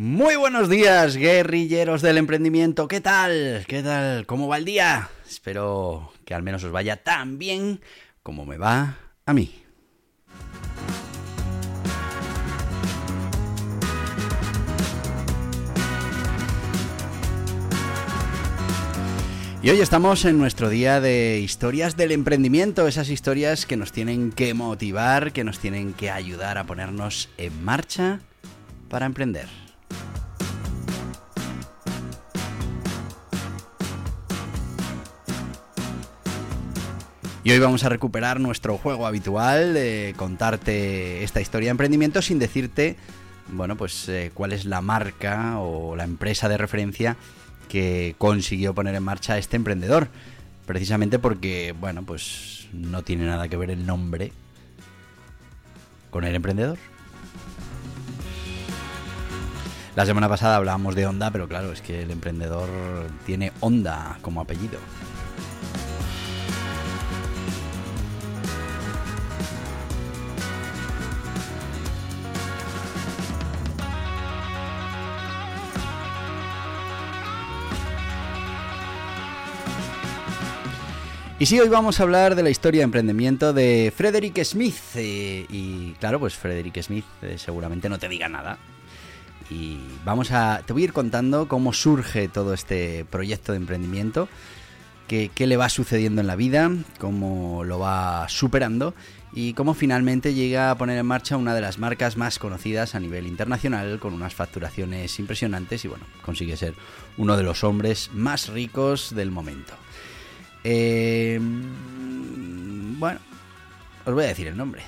Muy 0.00 0.36
buenos 0.36 0.68
días, 0.68 1.16
guerrilleros 1.16 2.02
del 2.02 2.18
emprendimiento. 2.18 2.86
¿Qué 2.86 3.00
tal? 3.00 3.64
¿Qué 3.66 3.82
tal? 3.82 4.26
¿Cómo 4.26 4.46
va 4.46 4.56
el 4.56 4.64
día? 4.64 5.08
Espero 5.28 6.12
que 6.24 6.34
al 6.34 6.44
menos 6.44 6.62
os 6.62 6.70
vaya 6.70 7.02
tan 7.02 7.36
bien 7.36 7.80
como 8.22 8.46
me 8.46 8.58
va 8.58 8.96
a 9.26 9.34
mí. 9.34 9.52
Y 19.60 19.70
hoy 19.70 19.80
estamos 19.80 20.24
en 20.26 20.38
nuestro 20.38 20.68
día 20.68 21.00
de 21.00 21.40
historias 21.40 21.96
del 21.96 22.12
emprendimiento, 22.12 22.86
esas 22.86 23.08
historias 23.08 23.66
que 23.66 23.76
nos 23.76 23.90
tienen 23.90 24.30
que 24.30 24.54
motivar, 24.54 25.32
que 25.32 25.42
nos 25.42 25.58
tienen 25.58 25.92
que 25.92 26.12
ayudar 26.12 26.56
a 26.56 26.68
ponernos 26.68 27.30
en 27.36 27.64
marcha 27.64 28.20
para 28.88 29.04
emprender. 29.06 29.67
Y 37.48 37.50
hoy 37.50 37.60
vamos 37.60 37.82
a 37.82 37.88
recuperar 37.88 38.40
nuestro 38.40 38.76
juego 38.76 39.06
habitual 39.06 39.72
de 39.72 40.12
contarte 40.18 41.24
esta 41.24 41.40
historia 41.40 41.68
de 41.68 41.70
emprendimiento 41.70 42.20
sin 42.20 42.38
decirte, 42.38 42.96
bueno, 43.50 43.74
pues 43.74 44.06
eh, 44.10 44.30
cuál 44.34 44.52
es 44.52 44.66
la 44.66 44.82
marca 44.82 45.58
o 45.58 45.96
la 45.96 46.04
empresa 46.04 46.50
de 46.50 46.58
referencia 46.58 47.16
que 47.70 48.14
consiguió 48.18 48.74
poner 48.74 48.94
en 48.96 49.02
marcha 49.02 49.38
este 49.38 49.56
emprendedor. 49.56 50.08
Precisamente 50.66 51.18
porque, 51.18 51.74
bueno, 51.80 52.02
pues 52.02 52.68
no 52.74 53.02
tiene 53.02 53.24
nada 53.24 53.48
que 53.48 53.56
ver 53.56 53.70
el 53.70 53.86
nombre 53.86 54.30
con 56.10 56.24
el 56.24 56.34
emprendedor. 56.34 56.76
La 59.96 60.04
semana 60.04 60.28
pasada 60.28 60.56
hablábamos 60.56 60.94
de 60.94 61.06
Honda, 61.06 61.30
pero 61.30 61.48
claro, 61.48 61.72
es 61.72 61.80
que 61.80 62.02
el 62.02 62.10
emprendedor 62.10 62.68
tiene 63.24 63.52
Honda 63.60 64.18
como 64.20 64.42
apellido. 64.42 64.78
Y 81.40 81.46
sí, 81.46 81.60
hoy 81.60 81.68
vamos 81.68 82.00
a 82.00 82.02
hablar 82.02 82.34
de 82.34 82.42
la 82.42 82.50
historia 82.50 82.80
de 82.80 82.84
emprendimiento 82.84 83.52
de 83.52 83.92
Frederick 83.96 84.42
Smith. 84.42 84.74
Eh, 84.96 85.46
y 85.48 85.92
claro, 86.00 86.18
pues 86.18 86.34
Frederick 86.34 86.82
Smith 86.82 87.04
eh, 87.22 87.36
seguramente 87.38 87.88
no 87.88 87.96
te 88.00 88.08
diga 88.08 88.28
nada. 88.28 88.58
Y 89.48 89.78
vamos 90.04 90.32
a. 90.32 90.62
Te 90.66 90.72
voy 90.72 90.82
a 90.82 90.84
ir 90.86 90.92
contando 90.92 91.46
cómo 91.46 91.72
surge 91.72 92.26
todo 92.26 92.54
este 92.54 93.04
proyecto 93.04 93.52
de 93.52 93.58
emprendimiento, 93.58 94.28
qué, 95.06 95.30
qué 95.32 95.46
le 95.46 95.56
va 95.56 95.68
sucediendo 95.68 96.20
en 96.20 96.26
la 96.26 96.34
vida, 96.34 96.72
cómo 96.98 97.62
lo 97.62 97.78
va 97.78 98.28
superando 98.28 98.92
y 99.32 99.52
cómo 99.52 99.74
finalmente 99.74 100.34
llega 100.34 100.72
a 100.72 100.76
poner 100.76 100.98
en 100.98 101.06
marcha 101.06 101.36
una 101.36 101.54
de 101.54 101.60
las 101.60 101.78
marcas 101.78 102.16
más 102.16 102.40
conocidas 102.40 102.96
a 102.96 103.00
nivel 103.00 103.28
internacional 103.28 104.00
con 104.00 104.12
unas 104.12 104.34
facturaciones 104.34 105.16
impresionantes 105.20 105.84
y 105.84 105.88
bueno, 105.88 106.04
consigue 106.24 106.56
ser 106.56 106.74
uno 107.16 107.36
de 107.36 107.44
los 107.44 107.62
hombres 107.62 108.10
más 108.12 108.48
ricos 108.48 109.14
del 109.14 109.30
momento. 109.30 109.74
Eh, 110.70 111.38
bueno, 111.40 113.20
os 114.04 114.12
voy 114.12 114.24
a 114.24 114.28
decir 114.28 114.48
el 114.48 114.56
nombre. 114.56 114.82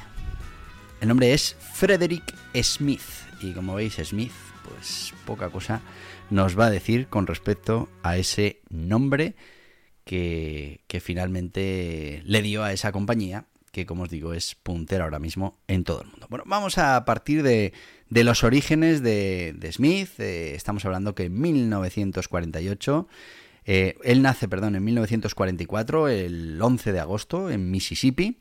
El 1.01 1.09
nombre 1.09 1.33
es 1.33 1.57
Frederick 1.73 2.35
Smith. 2.63 3.01
Y 3.41 3.55
como 3.55 3.77
veis, 3.77 3.95
Smith, 3.95 4.33
pues 4.63 5.15
poca 5.25 5.49
cosa 5.49 5.81
nos 6.29 6.59
va 6.59 6.67
a 6.67 6.71
decir 6.71 7.07
con 7.07 7.27
respecto 7.27 7.89
a 8.03 8.19
ese 8.19 8.61
nombre 8.69 9.37
que, 10.05 10.83
finalmente 11.01 12.21
le 12.27 12.43
dio 12.43 12.63
a 12.63 12.75
esa 12.75 12.93
compañía, 12.93 13.47
que 13.73 13.87
como 13.87 14.03
os 14.03 14.11
digo 14.11 14.35
es 14.35 14.57
puntera 14.57 15.05
ahora 15.05 15.19
mismo 15.19 15.57
en 15.67 15.85
todo 15.85 16.03
el 16.03 16.09
mundo. 16.09 16.27
Bueno, 16.29 16.45
vamos 16.47 16.77
a 16.77 17.03
partir 17.07 17.43
de, 17.43 17.73
los 18.11 18.45
orígenes 18.45 19.03
de, 19.03 19.55
de 19.57 19.73
Smith. 19.73 20.11
Eh, 20.19 20.53
estamos 20.55 20.85
hablando 20.85 21.15
que 21.15 21.25
en 21.25 21.41
1948 21.41 23.09
eh, 23.73 23.95
él 24.03 24.21
nace, 24.21 24.49
perdón, 24.49 24.75
en 24.75 24.83
1944, 24.83 26.09
el 26.09 26.61
11 26.61 26.91
de 26.91 26.99
agosto, 26.99 27.51
en 27.51 27.71
Mississippi. 27.71 28.41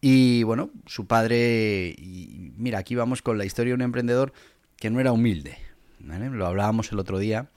Y 0.00 0.42
bueno, 0.42 0.70
su 0.86 1.06
padre, 1.06 1.94
y 1.96 2.50
mira, 2.56 2.80
aquí 2.80 2.96
vamos 2.96 3.22
con 3.22 3.38
la 3.38 3.44
historia 3.44 3.70
de 3.70 3.74
un 3.76 3.82
emprendedor 3.82 4.32
que 4.76 4.90
no 4.90 4.98
era 4.98 5.12
humilde. 5.12 5.56
Lo 6.00 6.48
hablábamos 6.48 6.90
el 6.90 6.98
otro 6.98 7.20
día 7.20 7.48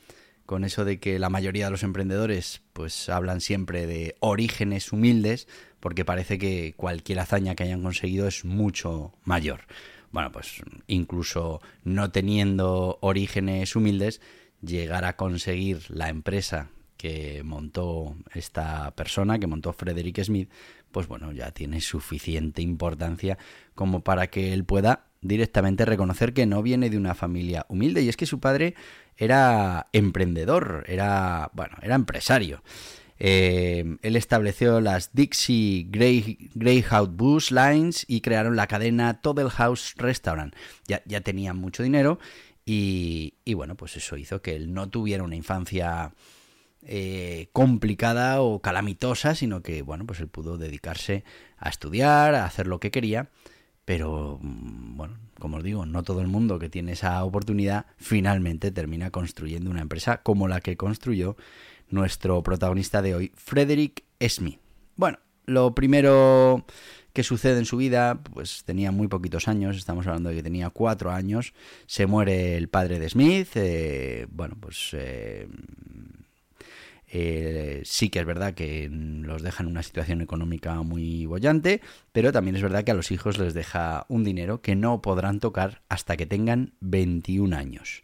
con 0.45 0.63
eso 0.63 0.85
de 0.85 0.99
que 0.99 1.17
la 1.17 1.31
mayoría 1.31 1.65
de 1.65 1.71
los 1.71 1.81
emprendedores 1.81 2.61
pues 2.73 3.09
hablan 3.09 3.41
siempre 3.41 3.87
de 3.87 4.15
orígenes 4.19 4.91
humildes 4.91 5.47
porque 5.79 6.05
parece 6.05 6.37
que 6.37 6.75
cualquier 6.77 7.21
hazaña 7.21 7.55
que 7.55 7.63
hayan 7.63 7.81
conseguido 7.81 8.27
es 8.27 8.45
mucho 8.45 9.13
mayor. 9.23 9.61
Bueno, 10.11 10.31
pues 10.31 10.61
incluso 10.85 11.59
no 11.83 12.11
teniendo 12.11 12.99
orígenes 13.01 13.75
humildes, 13.75 14.21
llegar 14.61 15.05
a 15.05 15.15
conseguir 15.15 15.89
la 15.89 16.09
empresa 16.09 16.69
que 16.99 17.43
montó 17.45 18.13
esta 18.33 18.91
persona, 18.91 19.39
que 19.39 19.47
montó 19.47 19.71
Frederick 19.71 20.21
Smith, 20.21 20.49
pues 20.91 21.07
bueno, 21.07 21.31
ya 21.31 21.51
tiene 21.51 21.79
suficiente 21.79 22.61
importancia 22.61 23.37
como 23.73 24.01
para 24.01 24.27
que 24.27 24.51
él 24.51 24.65
pueda 24.65 25.05
directamente 25.21 25.85
reconocer 25.85 26.33
que 26.33 26.45
no 26.45 26.61
viene 26.61 26.89
de 26.89 26.97
una 26.97 27.15
familia 27.15 27.65
humilde. 27.69 28.01
Y 28.01 28.09
es 28.09 28.17
que 28.17 28.25
su 28.25 28.41
padre 28.41 28.75
era 29.15 29.87
emprendedor, 29.93 30.83
era, 30.89 31.49
bueno, 31.53 31.77
era 31.81 31.95
empresario. 31.95 32.63
Eh, 33.17 33.97
él 34.01 34.15
estableció 34.17 34.81
las 34.81 35.13
Dixie 35.13 35.87
Grey, 35.89 36.49
Greyhound 36.53 37.15
Bus 37.15 37.49
Lines 37.49 38.03
y 38.09 38.19
crearon 38.19 38.57
la 38.57 38.67
cadena 38.67 39.21
Toddle 39.21 39.49
House 39.51 39.93
Restaurant. 39.95 40.53
Ya, 40.85 41.01
ya 41.05 41.21
tenían 41.21 41.55
mucho 41.55 41.81
dinero 41.81 42.19
y, 42.65 43.35
y 43.45 43.53
bueno, 43.53 43.75
pues 43.75 43.95
eso 43.95 44.17
hizo 44.17 44.41
que 44.41 44.57
él 44.57 44.73
no 44.73 44.89
tuviera 44.89 45.23
una 45.23 45.37
infancia 45.37 46.13
eh, 46.83 47.49
complicada 47.51 48.41
o 48.41 48.61
calamitosa, 48.61 49.35
sino 49.35 49.61
que, 49.61 49.81
bueno, 49.81 50.05
pues 50.05 50.19
él 50.19 50.27
pudo 50.27 50.57
dedicarse 50.57 51.23
a 51.57 51.69
estudiar, 51.69 52.35
a 52.35 52.45
hacer 52.45 52.67
lo 52.67 52.79
que 52.79 52.91
quería, 52.91 53.29
pero, 53.85 54.39
mm, 54.41 54.97
bueno, 54.97 55.17
como 55.39 55.57
os 55.57 55.63
digo, 55.63 55.85
no 55.85 56.03
todo 56.03 56.21
el 56.21 56.27
mundo 56.27 56.59
que 56.59 56.69
tiene 56.69 56.91
esa 56.93 57.23
oportunidad 57.23 57.85
finalmente 57.97 58.71
termina 58.71 59.11
construyendo 59.11 59.71
una 59.71 59.81
empresa 59.81 60.21
como 60.21 60.47
la 60.47 60.61
que 60.61 60.77
construyó 60.77 61.35
nuestro 61.89 62.41
protagonista 62.43 63.01
de 63.01 63.15
hoy, 63.15 63.31
Frederick 63.35 64.03
Smith. 64.21 64.59
Bueno, 64.95 65.17
lo 65.45 65.73
primero 65.73 66.65
que 67.13 67.23
sucede 67.23 67.59
en 67.59 67.65
su 67.65 67.77
vida, 67.77 68.21
pues 68.21 68.63
tenía 68.63 68.91
muy 68.91 69.07
poquitos 69.07 69.47
años, 69.47 69.75
estamos 69.75 70.05
hablando 70.07 70.29
de 70.29 70.35
que 70.35 70.43
tenía 70.43 70.69
cuatro 70.69 71.11
años, 71.11 71.53
se 71.87 72.05
muere 72.05 72.55
el 72.55 72.69
padre 72.69 72.99
de 72.99 73.09
Smith, 73.09 73.49
eh, 73.55 74.27
bueno, 74.29 74.55
pues 74.59 74.91
eh, 74.93 75.47
eh, 77.11 77.81
sí 77.85 78.09
que 78.09 78.19
es 78.19 78.25
verdad 78.25 78.53
que 78.53 78.89
los 78.89 79.41
deja 79.41 79.63
en 79.63 79.69
una 79.69 79.83
situación 79.83 80.21
económica 80.21 80.81
muy 80.83 81.25
bollante, 81.25 81.81
pero 82.11 82.31
también 82.31 82.55
es 82.55 82.61
verdad 82.61 82.83
que 82.83 82.91
a 82.91 82.95
los 82.95 83.11
hijos 83.11 83.37
les 83.37 83.53
deja 83.53 84.05
un 84.09 84.23
dinero 84.23 84.61
que 84.61 84.75
no 84.75 85.01
podrán 85.01 85.39
tocar 85.39 85.81
hasta 85.89 86.17
que 86.17 86.25
tengan 86.25 86.73
21 86.81 87.55
años. 87.55 88.03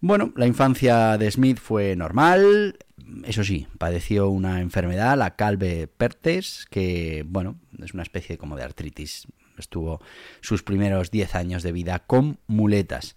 Bueno, 0.00 0.32
la 0.36 0.46
infancia 0.46 1.16
de 1.16 1.30
Smith 1.30 1.58
fue 1.58 1.94
normal, 1.94 2.76
eso 3.24 3.44
sí, 3.44 3.68
padeció 3.78 4.30
una 4.30 4.60
enfermedad, 4.60 5.16
la 5.16 5.36
calve 5.36 5.86
pertes, 5.86 6.66
que, 6.70 7.24
bueno, 7.26 7.60
es 7.82 7.94
una 7.94 8.02
especie 8.02 8.38
como 8.38 8.56
de 8.56 8.64
artritis. 8.64 9.28
Estuvo 9.58 10.00
sus 10.40 10.62
primeros 10.62 11.10
10 11.10 11.34
años 11.34 11.62
de 11.62 11.72
vida 11.72 12.00
con 12.00 12.38
muletas. 12.46 13.14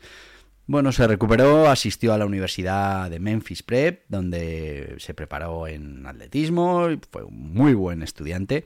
Bueno, 0.67 0.91
se 0.91 1.05
recuperó, 1.07 1.69
asistió 1.69 2.13
a 2.13 2.17
la 2.17 2.25
Universidad 2.25 3.09
de 3.09 3.19
Memphis 3.19 3.61
Prep, 3.61 4.05
donde 4.09 4.95
se 4.97 5.13
preparó 5.13 5.67
en 5.67 6.07
atletismo, 6.07 6.87
fue 7.11 7.23
un 7.23 7.53
muy 7.53 7.75
buen 7.75 8.01
estudiante. 8.01 8.65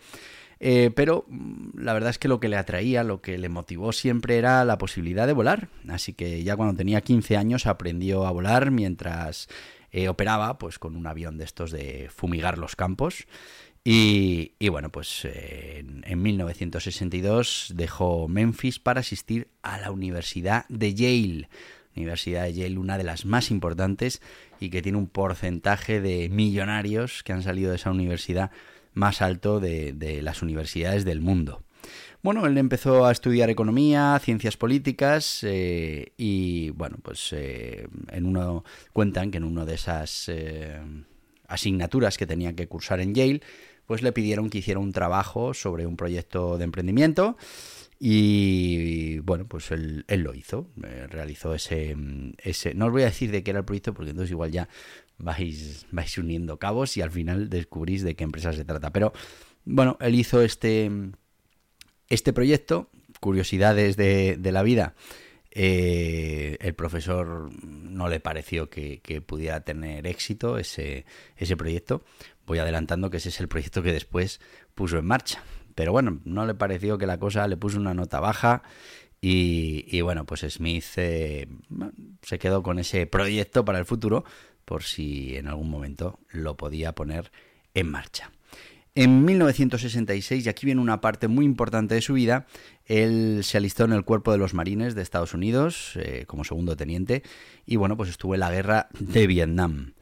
Eh, 0.62 0.92
pero 0.96 1.26
mm, 1.28 1.80
la 1.80 1.94
verdad 1.94 2.10
es 2.10 2.18
que 2.18 2.28
lo 2.28 2.40
que 2.40 2.50
le 2.50 2.58
atraía, 2.58 3.04
lo 3.04 3.22
que 3.22 3.38
le 3.38 3.50
motivó 3.50 3.92
siempre 3.92 4.38
era 4.38 4.64
la 4.66 4.78
posibilidad 4.78 5.28
de 5.28 5.34
volar. 5.34 5.70
Así 5.90 6.14
que 6.14 6.44
ya 6.44 6.56
cuando 6.56 6.76
tenía 6.76 7.02
15 7.02 7.38
años 7.38 7.66
aprendió 7.66 8.26
a 8.26 8.32
volar 8.32 8.72
mientras 8.72 9.48
eh, 9.92 10.08
operaba 10.10 10.58
pues 10.58 10.80
con 10.80 10.96
un 10.96 11.08
avión 11.08 11.38
de 11.38 11.46
estos 11.46 11.72
de 11.72 12.10
fumigar 12.14 12.58
los 12.58 12.76
campos. 12.76 13.26
Y, 13.92 14.52
bueno, 14.70 14.92
pues 14.92 15.26
eh, 15.26 15.84
en, 16.04 16.22
1962 16.22 17.74
dejó 17.76 18.28
Memphis 18.28 18.78
para 18.78 19.00
asistir 19.00 19.48
a 19.64 19.80
la 19.80 19.92
Universidad 19.92 20.66
de 20.68 20.94
Yale. 20.94 21.50
Universidad 22.00 22.46
de 22.46 22.54
Yale, 22.54 22.78
una 22.78 22.98
de 22.98 23.04
las 23.04 23.26
más 23.26 23.52
importantes 23.52 24.22
y 24.60 24.70
que 24.70 24.82
tiene 24.82 24.98
un 24.98 25.08
porcentaje 25.08 26.00
de 26.00 26.30
millonarios 26.30 27.24
que 27.24 27.34
han 27.34 27.44
salido 27.44 27.72
de 27.72 27.76
esa 27.76 27.92
universidad 27.92 28.52
más 28.94 29.22
alto 29.22 29.60
de, 29.60 30.20
las 30.24 30.42
universidades 30.42 31.04
del 31.04 31.20
mundo. 31.20 31.62
Bueno, 32.22 32.46
él 32.46 32.58
empezó 32.58 33.06
a 33.06 33.12
estudiar 33.12 33.50
economía, 33.50 34.20
ciencias 34.22 34.58
políticas 34.58 35.42
eh, 35.44 36.12
y 36.18 36.70
bueno, 36.72 36.98
pues 37.02 37.32
eh, 37.32 37.88
en 38.12 38.26
uno 38.26 38.64
cuentan 38.92 39.32
que 39.32 39.38
en 39.38 39.46
una 39.46 39.66
de 39.66 39.76
esas 39.76 40.26
eh, 40.28 40.80
asignaturas 41.48 42.18
que 42.18 42.28
tenía 42.28 42.54
que 42.54 42.68
cursar 42.68 43.00
en 43.00 43.14
Yale, 43.14 43.42
pues 43.86 44.02
le 44.02 44.12
pidieron 44.12 44.50
que 44.50 44.60
hiciera 44.60 44.80
un 44.80 44.92
trabajo 44.92 45.54
sobre 45.54 45.88
un 45.88 45.96
proyecto 45.96 46.58
de 46.58 46.66
emprendimiento 46.66 47.38
y, 48.00 49.20
bueno, 49.20 49.46
pues 49.46 49.72
él, 49.72 50.06
lo 50.08 50.34
hizo, 50.34 50.70
realizó 51.10 51.54
ese, 51.54 51.96
ese, 52.38 52.74
no 52.74 52.86
os 52.86 52.92
voy 52.92 53.02
a 53.02 53.06
decir 53.06 53.30
de 53.32 53.44
qué 53.44 53.52
era 53.52 53.60
el 53.60 53.66
proyecto 53.66 53.94
porque 53.94 54.12
entonces 54.12 54.32
igual 54.32 54.52
ya 54.52 54.70
vais, 55.18 55.86
vais 55.92 56.18
uniendo 56.18 56.58
cabos 56.58 56.96
y 56.96 57.02
al 57.02 57.12
final 57.12 57.50
descubrís 57.50 58.04
de 58.04 58.16
qué 58.16 58.24
empresa 58.24 58.54
se 58.54 58.64
trata. 58.64 58.92
Pero 58.92 59.12
bueno, 59.66 59.98
él 60.00 60.16
hizo 60.16 60.42
este, 60.42 60.90
este 62.08 62.32
proyecto, 62.32 62.90
curiosidades 63.20 63.98
de, 63.98 64.38
de 64.40 64.52
la 64.52 64.64
vida. 64.64 64.96
Eh, 65.52 66.58
el 66.62 66.76
profesor 66.76 67.50
no 67.64 68.08
le 68.08 68.20
pareció 68.20 68.70
que, 68.70 69.02
pudiera 69.26 69.62
tener 69.62 70.06
éxito 70.08 70.58
ese, 70.58 71.06
ese 71.38 71.58
proyecto. 71.58 72.04
Voy 72.46 72.60
adelantando 72.60 73.10
que 73.10 73.18
ese 73.18 73.30
es 73.30 73.40
el 73.40 73.48
proyecto 73.48 73.82
que 73.84 73.92
después 73.92 74.40
puso 74.76 74.98
en 74.98 75.06
marcha. 75.06 75.44
Pero 75.80 75.94
bueno, 75.94 76.20
no 76.26 76.46
le 76.46 76.56
pareció 76.56 76.98
que 76.98 77.08
la 77.08 77.20
cosa 77.20 77.48
le 77.48 77.56
puso 77.56 77.80
una 77.80 77.94
nota 77.94 78.20
baja 78.20 78.64
y, 79.22 80.02
bueno, 80.02 80.26
pues 80.26 80.42
Smith 80.42 80.84
eh, 80.98 81.48
se 82.22 82.38
quedó 82.38 82.64
con 82.64 82.80
ese 82.80 83.08
proyecto 83.08 83.64
para 83.64 83.80
el 83.80 83.86
futuro 83.86 84.26
por 84.66 84.84
si 84.84 85.38
en 85.38 85.48
algún 85.48 85.70
momento 85.70 86.20
lo 86.32 86.58
podía 86.58 86.96
poner 86.96 87.32
en 87.74 87.90
marcha. 87.90 88.30
En 88.94 89.24
1966, 89.24 90.46
y 90.46 90.50
aquí 90.50 90.66
viene 90.66 90.82
una 90.82 91.00
parte 91.00 91.30
muy 91.30 91.46
importante 91.46 91.96
de 91.96 92.02
su 92.02 92.16
vida, 92.16 92.46
él 92.84 93.40
se 93.44 93.56
alistó 93.56 93.86
en 93.86 93.94
el 93.94 94.04
cuerpo 94.04 94.34
de 94.34 94.38
los 94.38 94.54
marines 94.54 94.96
de 94.96 95.02
Estados 95.02 95.34
Unidos 95.34 95.94
eh, 95.96 96.26
como 96.28 96.44
segundo 96.44 96.76
teniente 96.76 97.24
y 97.66 97.78
bueno, 97.78 97.96
pues 97.96 98.10
estuvo 98.10 98.34
en 98.34 98.42
la 98.42 98.52
guerra 98.52 98.90
de 99.00 99.28
Vietnam. 99.28 99.94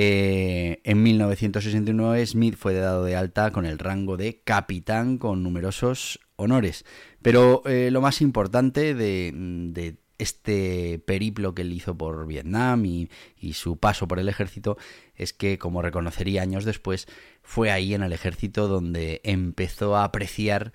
Eh, 0.00 0.80
en 0.84 1.02
1969 1.02 2.24
Smith 2.24 2.54
fue 2.56 2.72
dado 2.72 3.02
de 3.02 3.16
alta 3.16 3.50
con 3.50 3.66
el 3.66 3.80
rango 3.80 4.16
de 4.16 4.42
capitán 4.44 5.18
con 5.18 5.42
numerosos 5.42 6.20
honores. 6.36 6.84
Pero 7.20 7.62
eh, 7.66 7.90
lo 7.90 8.00
más 8.00 8.20
importante 8.20 8.94
de, 8.94 9.96
este 10.18 11.00
periplo 11.00 11.52
que 11.52 11.62
él 11.62 11.72
hizo 11.72 11.98
por 11.98 12.28
Vietnam 12.28 12.86
y, 12.86 13.08
su 13.54 13.76
paso 13.78 14.06
por 14.06 14.20
el 14.20 14.28
ejército 14.28 14.76
es 15.16 15.32
que, 15.32 15.58
como 15.58 15.82
reconocería 15.82 16.42
años 16.42 16.64
después, 16.64 17.08
fue 17.42 17.72
ahí 17.72 17.92
en 17.92 18.04
el 18.04 18.12
ejército 18.12 18.68
donde 18.68 19.20
empezó 19.24 19.96
a 19.96 20.04
apreciar 20.04 20.72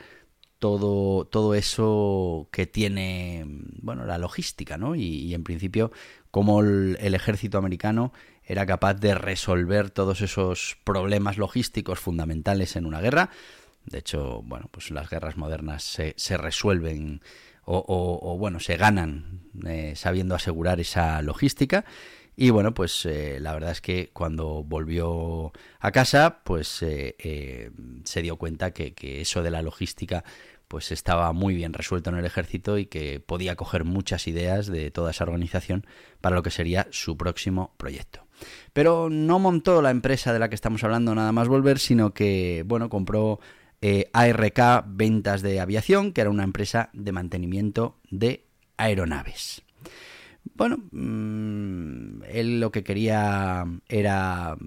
todo, 0.64 1.26
todo 1.28 1.56
eso 1.56 2.48
que 2.52 2.66
tiene, 2.68 3.46
bueno, 3.82 4.06
la 4.06 4.18
logística, 4.18 4.78
¿no? 4.78 4.96
Y, 4.96 5.34
en 5.34 5.44
principio, 5.44 5.94
como 6.32 6.62
el, 6.62 6.98
ejército 7.00 7.58
americano 7.58 8.14
era 8.46 8.66
capaz 8.66 8.96
de 8.96 9.16
resolver 9.16 9.90
todos 9.90 10.22
esos 10.22 10.78
problemas 10.84 11.38
logísticos 11.38 12.00
fundamentales 12.00 12.76
en 12.76 12.86
una 12.86 13.02
guerra. 13.02 13.30
De 13.86 14.00
hecho, 14.00 14.42
bueno, 14.44 14.70
pues 14.72 14.92
las 14.92 15.10
guerras 15.10 15.38
modernas 15.38 15.84
se, 15.84 16.38
resuelven 16.38 17.22
o, 17.66 18.38
bueno, 18.38 18.60
se 18.60 18.76
ganan 18.78 19.42
eh, 19.66 19.94
sabiendo 19.96 20.36
asegurar 20.36 20.80
esa 20.80 21.22
logística. 21.22 21.86
Y 22.36 22.50
bueno, 22.50 22.74
pues 22.74 23.06
eh, 23.06 23.38
la 23.40 23.54
verdad 23.54 23.72
es 23.72 23.82
que 23.82 24.10
cuando 24.12 24.64
volvió 24.64 25.52
a 25.80 25.92
casa, 25.92 26.40
pues 26.44 26.80
eh, 26.82 27.72
se 28.06 28.22
dio 28.24 28.38
cuenta 28.38 28.72
que, 28.72 28.94
que, 28.94 29.22
eso 29.22 29.44
de 29.44 29.52
la 29.52 29.62
logística 29.62 30.24
pues 30.68 30.92
estaba 30.92 31.32
muy 31.34 31.54
bien 31.54 31.72
resuelto 31.72 32.10
en 32.10 32.18
el 32.18 32.26
ejército 32.26 32.80
y 32.80 32.88
que 32.88 33.20
podía 33.20 33.56
coger 33.56 33.84
muchas 33.84 34.28
ideas 34.28 34.66
de 34.66 34.90
toda 34.90 35.12
esa 35.12 35.24
organización 35.24 35.86
para 36.20 36.36
lo 36.36 36.42
que 36.42 36.50
sería 36.50 36.88
su 36.90 37.16
próximo 37.16 37.76
proyecto. 37.78 38.26
Pero 38.74 39.10
no 39.10 39.40
montó 39.40 39.82
la 39.82 39.92
empresa 39.92 40.34
de 40.34 40.40
la 40.40 40.50
que 40.50 40.56
estamos 40.56 40.84
hablando 40.84 41.14
nada 41.16 41.32
más 41.32 41.48
volver, 41.48 41.80
sino 41.80 42.14
que, 42.14 42.64
bueno, 42.66 42.90
compró 42.90 43.40
eh, 43.82 44.10
ARK 44.14 44.86
Ventas 44.88 45.42
de 45.42 45.60
Aviación, 45.60 46.14
que 46.14 46.22
era 46.22 46.30
una 46.30 46.44
empresa 46.44 46.90
de 46.94 47.12
mantenimiento 47.12 47.98
de 48.10 48.46
aeronaves. 48.78 49.62
Bueno, 50.56 50.78
mm, 50.92 52.24
él 52.30 52.60
lo 52.60 52.72
que 52.72 52.84
quería 52.84 53.66
era 53.88 54.58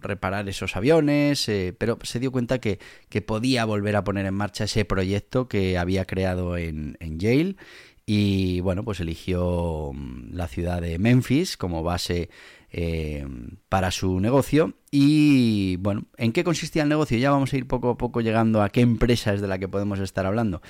reparar 0.00 0.48
esos 0.48 0.76
aviones, 0.76 1.48
eh, 1.48 1.74
pero 1.76 1.98
se 2.02 2.18
dio 2.18 2.32
cuenta 2.32 2.58
que, 2.60 2.78
podía 3.24 3.64
volver 3.64 3.96
a 3.96 4.04
poner 4.04 4.26
en 4.26 4.34
marcha 4.34 4.64
ese 4.64 4.84
proyecto 4.84 5.48
que 5.48 5.78
había 5.78 6.04
creado 6.04 6.56
en 6.56 6.96
Yale 7.18 7.56
y 8.06 8.60
bueno, 8.60 8.84
pues 8.84 9.00
eligió 9.00 9.92
mm, 9.94 10.34
la 10.34 10.48
ciudad 10.48 10.82
de 10.82 10.98
Memphis 10.98 11.56
como 11.56 11.82
base 11.82 12.28
eh, 12.70 13.26
para 13.68 13.90
su 13.90 14.20
negocio. 14.20 14.74
Y 14.90 15.76
bueno, 15.76 16.04
¿en 16.16 16.32
qué 16.32 16.44
consistía 16.44 16.82
el 16.82 16.88
negocio? 16.88 17.18
Ya 17.18 17.30
vamos 17.30 17.52
a 17.52 17.56
ir 17.56 17.66
poco 17.66 17.90
a 17.90 17.98
poco 17.98 18.20
llegando 18.20 18.62
a 18.62 18.68
qué 18.68 18.80
empresa 18.80 19.32
es 19.32 19.40
de 19.40 19.48
la 19.48 19.58
que 19.58 19.68
podemos 19.68 19.98
estar 20.00 20.26
hablando. 20.26 20.60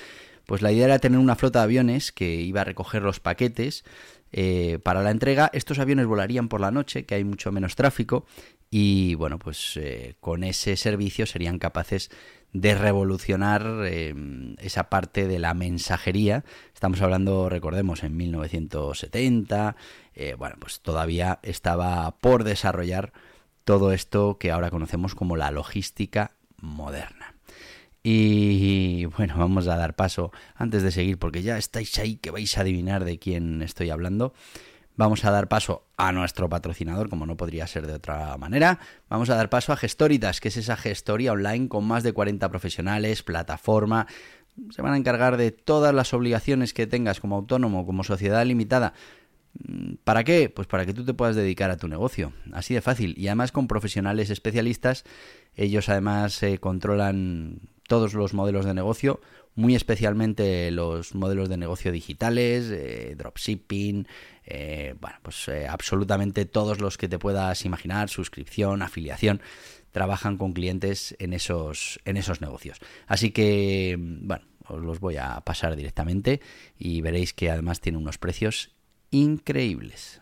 Pues 0.45 0.61
la 0.61 0.71
idea 0.71 0.85
era 0.85 0.99
tener 0.99 1.19
una 1.19 1.35
flota 1.35 1.59
de 1.59 1.63
aviones 1.63 2.11
que 2.11 2.35
iba 2.35 2.61
a 2.61 2.65
recoger 2.65 3.01
los 3.01 3.19
paquetes 3.19 3.83
eh, 4.31 4.79
para 4.83 5.01
la 5.01 5.11
entrega. 5.11 5.49
Estos 5.53 5.79
aviones 5.79 6.05
volarían 6.05 6.47
por 6.47 6.61
la 6.61 6.71
noche, 6.71 7.05
que 7.05 7.15
hay 7.15 7.23
mucho 7.23 7.51
menos 7.51 7.75
tráfico, 7.75 8.25
y 8.69 9.15
bueno, 9.15 9.39
pues 9.39 9.77
eh, 9.77 10.15
con 10.19 10.43
ese 10.43 10.75
servicio 10.75 11.25
serían 11.25 11.57
capaces 11.57 12.11
de 12.55 12.73
revolucionar 12.73 13.85
em, 13.85 14.55
esa 14.59 14.89
parte 14.89 15.27
de 15.27 15.39
la 15.39 15.53
mensajería. 15.53 16.45
Estamos 16.73 17.01
hablando, 17.01 17.49
recordemos, 17.49 18.01
en 18.03 18.15
1970. 18.15 19.75
Eh, 20.13 20.35
bueno, 20.37 20.55
pues 20.59 20.79
todavía 20.79 21.39
estaba 21.43 22.15
por 22.21 22.45
desarrollar 22.45 23.11
todo 23.65 23.91
esto 23.91 24.37
que 24.39 24.51
ahora 24.51 24.71
conocemos 24.71 25.15
como 25.15 25.35
la 25.35 25.51
logística 25.51 26.31
moderna. 26.61 27.35
Y 28.03 29.05
bueno, 29.17 29.35
vamos 29.37 29.67
a 29.67 29.75
dar 29.75 29.95
paso 29.95 30.31
antes 30.55 30.81
de 30.81 30.91
seguir, 30.91 31.19
porque 31.19 31.41
ya 31.41 31.57
estáis 31.57 31.99
ahí 31.99 32.15
que 32.15 32.31
vais 32.31 32.57
a 32.57 32.61
adivinar 32.61 33.03
de 33.03 33.19
quién 33.19 33.63
estoy 33.63 33.89
hablando. 33.89 34.33
Vamos 34.97 35.25
a 35.25 35.31
dar 35.31 35.49
paso 35.49 35.83
a 35.97 36.13
nuestro 36.13 36.47
patrocinador, 36.47 37.09
como 37.09 37.25
no 37.25 37.35
podría 37.35 37.67
ser 37.67 37.85
de 37.85 37.93
otra 37.93 38.37
manera. 38.37 38.79
Vamos 39.09 39.29
a 39.29 39.35
dar 39.35 39.49
paso 39.49 39.73
a 39.73 39.77
Gestoritas, 39.77 40.39
que 40.39 40.47
es 40.47 40.57
esa 40.57 40.77
gestoría 40.77 41.33
online 41.33 41.67
con 41.67 41.85
más 41.85 42.03
de 42.03 42.13
40 42.13 42.47
profesionales, 42.49 43.21
plataforma. 43.21 44.07
Se 44.69 44.81
van 44.81 44.93
a 44.93 44.97
encargar 44.97 45.35
de 45.35 45.51
todas 45.51 45.93
las 45.93 46.13
obligaciones 46.13 46.73
que 46.73 46.87
tengas 46.87 47.19
como 47.19 47.35
autónomo, 47.35 47.85
como 47.85 48.05
sociedad 48.05 48.45
limitada. 48.45 48.93
Mm, 49.67 49.95
¿Para 50.05 50.23
qué? 50.23 50.49
Pues 50.49 50.67
para 50.67 50.85
que 50.85 50.93
tú 50.93 51.03
te 51.03 51.13
puedas 51.13 51.35
dedicar 51.35 51.71
a 51.71 51.77
tu 51.77 51.89
negocio. 51.89 52.31
Así 52.53 52.73
de 52.73 52.81
fácil. 52.81 53.15
Y 53.17 53.27
además 53.27 53.51
con 53.51 53.67
profesionales 53.67 54.29
especialistas. 54.29 55.03
Ellos 55.55 55.89
además 55.89 56.41
eh, 56.41 56.57
controlan 56.57 57.59
todos 57.87 58.13
los 58.13 58.33
modelos 58.33 58.65
de 58.65 58.73
negocio 58.73 59.19
muy 59.55 59.73
especialmente 59.75 60.69
los 60.71 61.15
modelos 61.15 61.49
de 61.49 61.57
negocio 61.57 61.91
digitales, 61.91 62.69
eh, 62.69 63.15
dropshipping, 63.17 64.07
eh, 64.45 64.95
bueno, 64.99 65.17
pues 65.21 65.47
eh, 65.47 65.67
absolutamente 65.67 66.45
todos 66.45 66.79
los 66.81 66.97
que 66.97 67.07
te 67.07 67.17
puedas 67.17 67.65
imaginar, 67.65 68.09
suscripción, 68.09 68.81
afiliación, 68.81 69.41
trabajan 69.91 70.37
con 70.37 70.51
clientes 70.51 71.15
en 71.19 71.33
esos, 71.33 71.99
en 72.05 72.17
esos 72.17 72.41
negocios. 72.41 72.79
Así 73.07 73.31
que, 73.31 73.95
bueno, 73.97 74.45
os 74.67 74.81
los 74.81 74.99
voy 74.99 75.15
a 75.15 75.39
pasar 75.41 75.75
directamente 75.75 76.41
y 76.77 77.01
veréis 77.01 77.33
que 77.33 77.49
además 77.49 77.79
tiene 77.79 77.97
unos 77.97 78.17
precios 78.17 78.71
increíbles. 79.11 80.21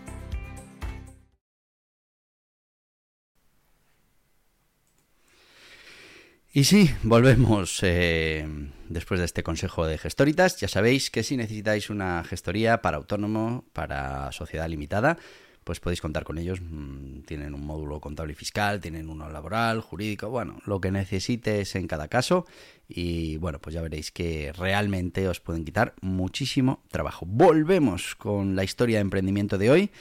Y 6.53 6.65
sí, 6.65 6.89
volvemos 7.03 7.79
eh, 7.81 8.45
después 8.89 9.21
de 9.21 9.25
este 9.25 9.41
consejo 9.41 9.87
de 9.87 9.97
gestoritas. 9.97 10.59
Ya 10.59 10.67
sabéis 10.67 11.09
que 11.09 11.23
si 11.23 11.37
necesitáis 11.37 11.89
una 11.89 12.25
gestoría 12.25 12.81
para 12.81 12.97
autónomo, 12.97 13.63
para 13.71 14.33
sociedad 14.33 14.67
limitada, 14.67 15.17
pues 15.63 15.79
podéis 15.79 16.01
contar 16.01 16.25
con 16.25 16.37
ellos. 16.37 16.59
Mm, 16.61 17.21
tienen 17.21 17.53
un 17.53 17.65
módulo 17.65 18.01
contable 18.01 18.33
y 18.33 18.35
fiscal, 18.35 18.81
tienen 18.81 19.09
uno 19.09 19.29
laboral, 19.29 19.79
jurídico, 19.79 20.29
bueno, 20.29 20.59
lo 20.65 20.81
que 20.81 20.91
necesites 20.91 21.73
en 21.75 21.87
cada 21.87 22.09
caso. 22.09 22.45
Y 22.89 23.37
bueno, 23.37 23.59
pues 23.59 23.73
ya 23.73 23.81
veréis 23.81 24.11
que 24.11 24.51
realmente 24.51 25.29
os 25.29 25.39
pueden 25.39 25.63
quitar 25.63 25.93
muchísimo 26.01 26.83
trabajo. 26.89 27.25
Volvemos 27.25 28.15
con 28.15 28.57
la 28.57 28.65
historia 28.65 28.97
de 28.97 29.03
emprendimiento 29.03 29.57
de 29.57 29.69
hoy. 29.71 29.91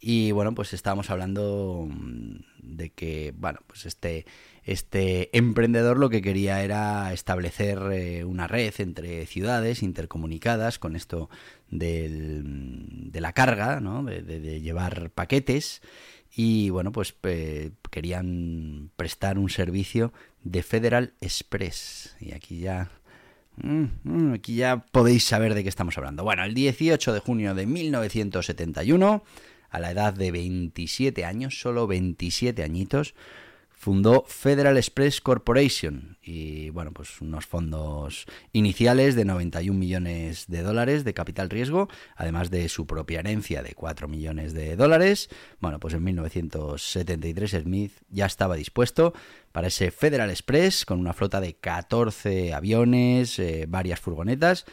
Y 0.00 0.32
bueno, 0.32 0.54
pues 0.54 0.74
estábamos 0.74 1.08
hablando 1.08 1.88
mm, 1.88 2.40
de 2.58 2.90
que, 2.90 3.32
bueno, 3.38 3.60
pues 3.66 3.86
este 3.86 4.26
este 4.64 5.36
emprendedor 5.36 5.98
lo 5.98 6.10
que 6.10 6.22
quería 6.22 6.62
era 6.62 7.12
establecer 7.12 7.78
eh, 7.92 8.24
una 8.24 8.46
red 8.46 8.72
entre 8.78 9.26
ciudades 9.26 9.82
intercomunicadas 9.82 10.78
con 10.78 10.96
esto 10.96 11.28
de 11.70 12.42
la 13.12 13.32
carga, 13.32 13.80
¿no? 13.80 14.04
de, 14.04 14.60
llevar 14.60 15.10
paquetes 15.10 15.82
y 16.36 16.70
bueno, 16.70 16.92
pues 16.92 17.14
querían 17.90 18.90
prestar 18.96 19.38
un 19.38 19.50
servicio 19.50 20.12
de 20.42 20.62
Federal 20.62 21.14
Express. 21.20 22.16
Y 22.20 22.32
aquí 22.32 22.60
ya... 22.60 22.90
Mm, 23.56 23.84
mm, 24.02 24.32
aquí 24.34 24.56
ya 24.56 24.84
podéis 24.90 25.24
saber 25.24 25.54
de 25.54 25.62
qué 25.62 25.68
estamos 25.68 25.96
hablando. 25.96 26.24
Bueno, 26.24 26.42
el 26.42 26.54
18 26.54 27.12
de 27.12 27.20
junio 27.20 27.54
de 27.54 27.66
1971, 27.66 29.22
a 29.70 29.78
la 29.78 29.90
edad 29.92 30.12
de 30.12 30.32
27 30.32 31.24
años, 31.24 31.60
solo 31.60 31.86
27 31.86 32.64
añitos, 32.64 33.14
fundó 33.84 34.24
Federal 34.26 34.78
Express 34.78 35.20
Corporation 35.20 36.16
y 36.22 36.70
bueno, 36.70 36.92
pues 36.92 37.20
unos 37.20 37.44
fondos 37.44 38.24
iniciales 38.52 39.14
de 39.14 39.26
91 39.26 39.78
millones 39.78 40.46
de 40.48 40.62
dólares 40.62 41.04
de 41.04 41.12
capital 41.12 41.50
riesgo, 41.50 41.90
además 42.16 42.50
de 42.50 42.70
su 42.70 42.86
propia 42.86 43.20
herencia 43.20 43.62
de 43.62 43.74
4 43.74 44.08
millones 44.08 44.54
de 44.54 44.76
dólares. 44.76 45.28
Bueno, 45.60 45.80
pues 45.80 45.92
en 45.92 46.02
1973 46.02 47.50
Smith 47.62 47.92
ya 48.08 48.24
estaba 48.24 48.56
dispuesto 48.56 49.12
para 49.52 49.66
ese 49.66 49.90
Federal 49.90 50.30
Express 50.30 50.86
con 50.86 50.98
una 50.98 51.12
flota 51.12 51.42
de 51.42 51.52
14 51.52 52.54
aviones, 52.54 53.38
eh, 53.38 53.66
varias 53.68 54.00
furgonetas. 54.00 54.64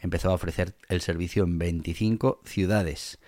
Empezó 0.00 0.30
a 0.30 0.34
ofrecer 0.34 0.74
el 0.88 1.02
servicio 1.02 1.44
en 1.44 1.56
25 1.60 2.40
ciudades. 2.44 3.20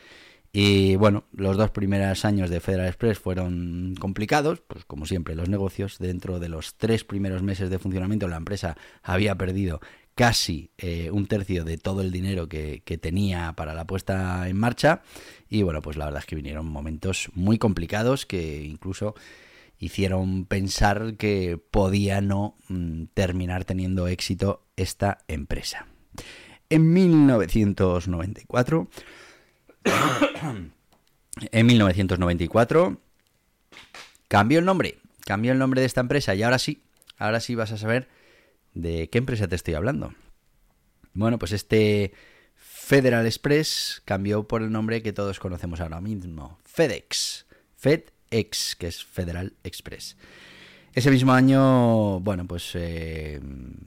Y 0.52 0.96
bueno, 0.96 1.24
los 1.32 1.56
dos 1.56 1.70
primeros 1.70 2.24
años 2.24 2.48
de 2.48 2.60
Federal 2.60 2.86
Express 2.86 3.18
fueron 3.18 3.94
complicados, 4.00 4.62
pues 4.66 4.84
como 4.84 5.04
siempre 5.04 5.34
los 5.34 5.48
negocios, 5.48 5.98
dentro 5.98 6.38
de 6.38 6.48
los 6.48 6.76
tres 6.76 7.04
primeros 7.04 7.42
meses 7.42 7.68
de 7.70 7.78
funcionamiento 7.78 8.28
la 8.28 8.38
empresa 8.38 8.76
había 9.02 9.34
perdido 9.36 9.80
casi 10.18 10.72
eh, 10.78 11.10
un 11.12 11.26
tercio 11.26 11.62
de 11.62 11.78
todo 11.78 12.00
el 12.00 12.10
dinero 12.10 12.48
que, 12.48 12.82
tenía 13.00 13.52
para 13.52 13.72
la 13.72 13.86
puesta 13.86 14.48
en 14.48 14.58
marcha 14.58 15.02
y 15.48 15.62
bueno, 15.62 15.80
pues 15.80 15.96
la 15.96 16.06
verdad 16.06 16.22
es 16.22 16.26
que 16.26 16.34
vinieron 16.34 16.66
momentos 16.66 17.30
muy 17.34 17.56
complicados 17.58 18.26
que 18.26 18.64
incluso 18.64 19.14
hicieron 19.78 20.44
pensar 20.44 21.14
que 21.16 21.56
podía 21.70 22.20
no 22.20 22.56
mm, 22.66 23.04
terminar 23.14 23.64
teniendo 23.64 24.08
éxito 24.08 24.64
esta 24.76 25.18
empresa. 25.28 25.86
En 26.68 26.92
1994 26.92 28.88
en 31.52 31.66
1994 31.66 33.00
cambió 34.28 34.58
el 34.58 34.64
nombre, 34.64 34.98
cambió 35.24 35.52
el 35.52 35.58
nombre 35.58 35.80
de 35.80 35.86
esta 35.86 36.00
empresa 36.00 36.34
y 36.34 36.42
ahora 36.42 36.58
sí, 36.58 36.82
ahora 37.16 37.40
sí 37.40 37.54
vas 37.54 37.72
a 37.72 37.78
saber 37.78 38.08
de 38.74 39.08
qué 39.10 39.18
empresa 39.18 39.48
te 39.48 39.56
estoy 39.56 39.74
hablando. 39.74 40.14
Bueno, 41.14 41.38
pues 41.38 41.52
este 41.52 42.12
Federal 42.54 43.26
Express 43.26 44.02
cambió 44.04 44.46
por 44.46 44.62
el 44.62 44.70
nombre 44.70 45.02
que 45.02 45.12
todos 45.12 45.38
conocemos 45.38 45.80
ahora 45.80 46.00
mismo, 46.00 46.58
FedEx, 46.64 47.46
FedEx, 47.76 48.76
que 48.76 48.86
es 48.86 49.04
Federal 49.04 49.54
Express. 49.64 50.16
Ese 50.94 51.10
mismo 51.10 51.32
año, 51.32 52.18
bueno, 52.20 52.46
pues 52.46 52.72
eh, 52.74 53.40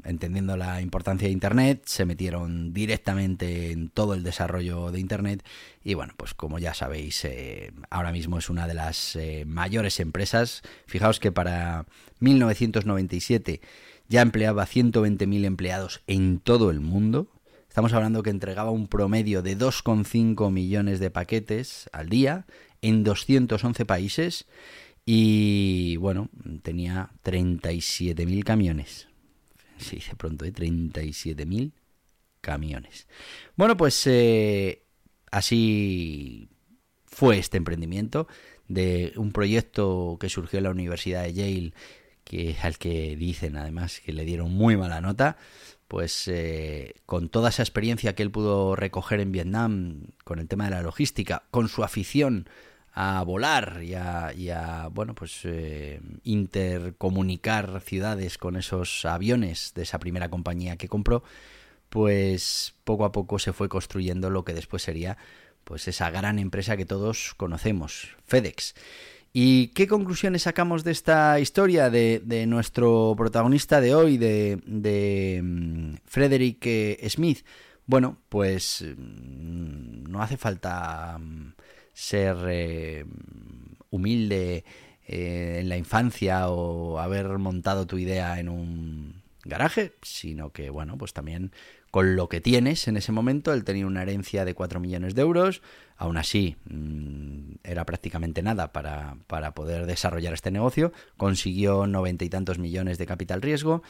entendiendo 0.06 0.56
la 0.56 0.82
importancia 0.82 1.28
de 1.28 1.34
Internet, 1.34 1.82
se 1.86 2.06
metieron 2.06 2.74
directamente 2.74 3.72
en 3.72 3.90
todo 3.90 4.14
el 4.14 4.24
desarrollo 4.24 4.92
de 4.92 5.00
Internet 5.00 5.44
y 5.84 5.96
bueno, 5.96 6.14
pues 6.16 6.34
como 6.34 6.60
ya 6.60 6.74
sabéis, 6.74 7.26
eh, 7.26 7.74
ahora 7.90 8.12
mismo 8.12 8.38
es 8.38 8.50
una 8.50 8.68
de 8.68 8.76
las 8.76 9.16
eh, 9.16 9.44
mayores 9.46 10.00
empresas. 10.00 10.62
Fijaos 10.86 11.20
que 11.20 11.32
para 11.32 11.86
1997 12.20 13.62
ya 14.08 14.22
empleaba 14.22 14.66
120.000 14.66 15.46
empleados 15.46 16.04
en 16.08 16.40
todo 16.40 16.70
el 16.70 16.82
mundo. 16.82 17.28
Estamos 17.68 17.94
hablando 17.94 18.22
que 18.22 18.30
entregaba 18.30 18.70
un 18.70 18.88
promedio 18.88 19.42
de 19.42 19.58
2,5 19.58 20.52
millones 20.52 21.00
de 21.00 21.10
paquetes 21.10 21.90
al 21.94 22.10
día 22.10 22.46
en 22.82 23.04
211 23.04 23.86
países 23.86 24.46
y 25.06 25.98
bueno, 25.98 26.30
tenía 26.64 27.10
37.000 27.24 28.44
camiones. 28.44 29.08
Se 29.78 29.96
dice 29.96 30.16
pronto, 30.16 30.46
¿eh? 30.46 30.54
37.000 30.54 31.72
camiones. 32.42 33.08
Bueno, 33.56 33.78
pues 33.78 34.06
eh, 34.08 34.84
así 35.32 36.50
fue 37.06 37.38
este 37.38 37.58
emprendimiento 37.58 38.28
de 38.68 39.14
un 39.16 39.32
proyecto 39.32 40.18
que 40.20 40.30
surgió 40.30 40.58
en 40.58 40.64
la 40.64 40.72
Universidad 40.72 41.24
de 41.24 41.34
Yale, 41.34 41.74
que 42.24 42.56
al 42.62 42.78
que 42.78 43.16
dicen 43.16 43.58
además 43.58 44.00
que 44.00 44.14
le 44.14 44.24
dieron 44.24 44.52
muy 44.54 44.78
mala 44.78 45.02
nota, 45.02 45.38
pues 45.88 46.28
eh, 46.28 46.96
con 47.06 47.28
toda 47.30 47.50
esa 47.50 47.64
experiencia 47.64 48.16
que 48.16 48.24
él 48.24 48.32
pudo 48.32 48.76
recoger 48.76 49.20
en 49.20 49.32
Vietnam, 49.32 50.06
con 50.24 50.40
el 50.40 50.48
tema 50.48 50.66
de 50.66 50.72
la 50.72 50.82
logística, 50.82 51.44
con 51.52 51.68
su 51.68 51.84
afición 51.84 52.48
a 52.94 53.24
volar 53.24 53.82
y 53.84 53.94
a, 53.94 54.90
bueno, 54.92 55.16
pues 55.16 55.42
eh, 55.44 56.02
intercomunicar 56.24 57.82
ciudades 57.82 58.38
con 58.38 58.58
esos 58.58 59.06
aviones 59.06 59.74
de 59.76 59.84
esa 59.84 60.00
primera 60.00 60.30
compañía 60.30 60.78
que 60.78 60.90
compró, 60.90 61.24
pues 61.90 62.74
poco 62.84 63.06
a 63.06 63.12
poco 63.12 63.40
se 63.40 63.54
fue 63.54 63.70
construyendo 63.70 64.30
lo 64.30 64.44
que 64.44 64.54
después 64.54 64.84
sería 64.84 65.18
pues 65.64 65.88
esa 65.88 66.10
gran 66.10 66.40
empresa 66.40 66.76
que 66.76 66.86
todos 66.86 67.34
conocemos, 67.38 68.10
FedEx. 68.26 68.76
¿Y 69.34 69.68
qué 69.68 69.88
conclusiones 69.88 70.42
sacamos 70.42 70.84
de 70.84 70.92
esta 70.92 71.40
historia 71.40 71.90
de, 71.90 72.22
de 72.26 72.46
nuestro 72.48 73.14
protagonista 73.16 73.80
de 73.80 73.96
hoy, 73.96 74.18
de, 74.18 74.60
de 74.66 75.40
mm, 75.42 75.94
Frederick 76.06 76.66
eh, 76.66 77.08
Smith? 77.10 77.46
Bueno, 77.86 78.18
pues 78.28 78.84
mm, 78.84 80.12
no 80.12 80.22
hace 80.22 80.36
falta 80.36 81.18
mm, 81.18 81.54
ser 81.94 82.38
eh, 82.48 83.06
humilde 83.90 84.64
eh, 85.08 85.58
en 85.60 85.70
la 85.70 85.78
infancia 85.78 86.50
o 86.50 87.00
haber 87.00 87.38
montado 87.38 87.88
tu 87.88 87.98
idea 87.98 88.40
en 88.40 88.50
un 88.50 89.22
garaje, 89.44 89.94
sino 90.02 90.52
que, 90.52 90.70
bueno, 90.70 90.98
pues 90.98 91.14
también 91.14 91.52
con 91.90 92.16
lo 92.16 92.30
que 92.30 92.40
tienes 92.40 92.88
en 92.88 92.96
ese 92.96 93.12
momento, 93.12 93.54
él 93.54 93.66
tenía 93.66 93.86
una 93.86 94.02
herencia 94.02 94.46
de 94.46 94.54
4 94.54 94.80
millones 94.80 95.14
de 95.14 95.24
euros, 95.24 95.62
aún 95.98 96.18
así 96.18 96.56
mm, 96.70 97.56
era 97.64 97.86
prácticamente 97.86 98.42
nada 98.42 98.72
para, 98.72 99.18
para 99.28 99.54
poder 99.54 99.86
desarrollar 99.86 100.34
este 100.34 100.52
negocio, 100.52 100.94
consiguió 101.18 101.88
noventa 101.88 102.24
y 102.24 102.30
tantos 102.30 102.60
millones 102.60 102.98
de 102.98 103.06
capital 103.06 103.42
riesgo, 103.42 103.84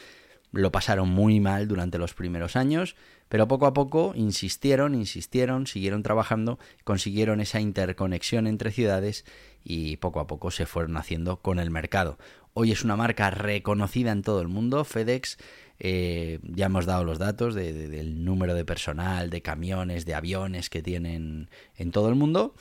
lo 0.52 0.72
pasaron 0.72 1.10
muy 1.10 1.40
mal 1.40 1.68
durante 1.68 1.98
los 1.98 2.14
primeros 2.14 2.56
años, 2.56 2.96
pero 3.30 3.48
poco 3.48 3.66
a 3.66 3.74
poco 3.74 4.14
insistieron, 4.16 4.96
insistieron, 4.96 5.68
siguieron 5.68 6.04
trabajando, 6.04 6.60
consiguieron 6.84 7.40
esa 7.40 7.62
interconexión 7.62 8.48
entre 8.48 8.72
ciudades 8.72 9.26
y 9.64 9.98
poco 9.98 10.20
a 10.20 10.28
poco 10.28 10.52
se 10.52 10.66
fueron 10.66 10.98
haciendo 10.98 11.38
con 11.38 11.60
el 11.60 11.72
mercado. 11.72 12.18
Hoy 12.54 12.72
es 12.72 12.84
una 12.84 12.98
marca 12.98 13.32
reconocida 13.32 14.12
en 14.12 14.22
todo 14.24 14.42
el 14.42 14.50
mundo, 14.50 14.84
FedEx. 14.84 15.38
Eh, 15.80 16.40
ya 16.44 16.66
hemos 16.66 16.86
dado 16.86 17.06
los 17.06 17.18
datos 17.18 17.56
del 17.56 18.26
número 18.26 18.54
de 18.54 18.66
personal, 18.66 19.30
de 19.30 19.42
camiones, 19.42 20.06
de 20.06 20.14
aviones 20.14 20.70
que 20.70 20.82
tienen 20.82 21.50
en 21.78 21.92
todo 21.92 22.10
el 22.10 22.16
mundo. 22.16 22.54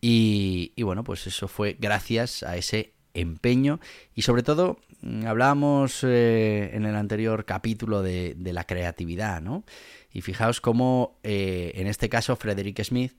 Y, 0.00 0.72
bueno, 0.82 1.04
pues 1.04 1.26
eso 1.26 1.46
fue 1.48 1.76
gracias 1.78 2.42
a 2.42 2.56
ese 2.56 2.94
empeño 3.14 3.80
y 4.14 4.22
sobre 4.22 4.42
todo 4.42 4.78
mm, 5.02 5.26
hablábamos 5.26 6.04
eh, 6.04 6.70
en 6.72 6.84
el 6.84 6.96
anterior 6.96 7.44
capítulo 7.44 8.02
de, 8.02 8.36
la 8.38 8.64
creatividad, 8.64 9.40
¿no? 9.40 9.64
Y 10.12 10.22
fijaos 10.22 10.60
cómo 10.60 11.18
eh, 11.22 11.72
en 11.76 11.86
este 11.86 12.08
caso 12.08 12.36
Frederick 12.36 12.82
Smith, 12.82 13.12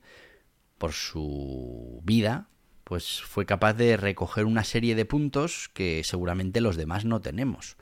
por 0.78 0.92
su 0.92 2.00
vida, 2.04 2.48
pues 2.84 3.22
fue 3.22 3.46
capaz 3.46 3.74
de 3.74 3.96
recoger 3.96 4.44
una 4.44 4.64
serie 4.64 4.94
de 4.94 5.04
puntos 5.04 5.70
que 5.72 6.02
seguramente 6.04 6.60
los 6.60 6.76
demás 6.76 7.04
no 7.04 7.20
tenemos. 7.20 7.76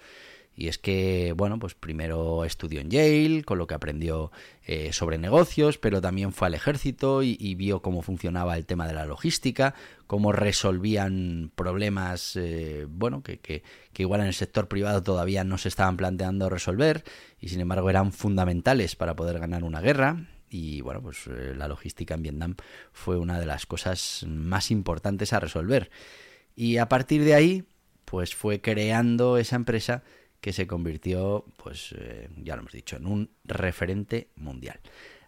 Y 0.60 0.68
es 0.68 0.76
que, 0.76 1.32
bueno, 1.34 1.58
pues 1.58 1.72
primero 1.72 2.44
estudió 2.44 2.82
en 2.82 2.90
Yale, 2.90 3.44
con 3.44 3.56
lo 3.56 3.66
que 3.66 3.72
aprendió 3.72 4.30
eh, 4.66 4.92
sobre 4.92 5.16
negocios, 5.16 5.78
pero 5.78 6.02
también 6.02 6.34
fue 6.34 6.48
al 6.48 6.54
ejército 6.54 7.22
y, 7.22 7.54
vio 7.54 7.80
cómo 7.80 8.02
funcionaba 8.02 8.58
el 8.58 8.66
tema 8.66 8.86
de 8.86 8.92
la 8.92 9.06
logística, 9.06 9.74
cómo 10.06 10.32
resolvían 10.32 11.50
problemas, 11.54 12.36
eh, 12.36 12.84
bueno, 12.90 13.22
que, 13.22 13.38
que, 13.38 13.62
que 13.94 14.02
igual 14.02 14.20
en 14.20 14.26
el 14.26 14.34
sector 14.34 14.68
privado 14.68 15.02
todavía 15.02 15.44
no 15.44 15.56
se 15.56 15.68
estaban 15.68 15.96
planteando 15.96 16.50
resolver 16.50 17.04
y 17.40 17.48
sin 17.48 17.60
embargo 17.60 17.88
eran 17.88 18.12
fundamentales 18.12 18.96
para 18.96 19.16
poder 19.16 19.38
ganar 19.38 19.64
una 19.64 19.80
guerra 19.80 20.26
y 20.50 20.82
bueno, 20.82 21.00
pues 21.00 21.26
eh, 21.26 21.54
la 21.56 21.68
logística 21.68 22.12
en 22.12 22.22
Vietnam 22.22 22.56
fue 22.92 23.16
una 23.16 23.40
de 23.40 23.46
las 23.46 23.64
cosas 23.64 24.26
más 24.28 24.70
importantes 24.70 25.32
a 25.32 25.40
resolver. 25.40 25.90
Y 26.54 26.76
a 26.76 26.90
partir 26.90 27.24
de 27.24 27.34
ahí, 27.34 27.64
pues 28.04 28.34
fue 28.34 28.60
creando 28.60 29.38
esa 29.38 29.56
empresa 29.56 30.02
que 30.40 30.52
se 30.52 30.66
convirtió, 30.66 31.44
pues 31.56 31.94
eh, 31.98 32.28
ya 32.36 32.56
lo 32.56 32.62
hemos 32.62 32.72
dicho, 32.72 32.96
en 32.96 33.06
un 33.06 33.30
referente 33.44 34.30
mundial. 34.36 34.80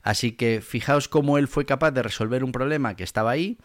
Así 0.02 0.32
que 0.32 0.60
fijaos 0.60 1.08
cómo 1.08 1.38
él 1.38 1.48
fue 1.48 1.64
capaz 1.64 1.92
de 1.92 2.02
resolver 2.02 2.44
un 2.44 2.52
problema 2.52 2.96
que 2.96 3.04
estaba 3.04 3.30
ahí. 3.30 3.58